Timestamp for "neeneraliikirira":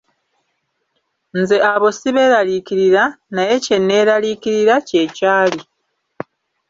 3.79-4.75